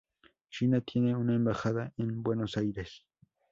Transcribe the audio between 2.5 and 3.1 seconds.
Aires.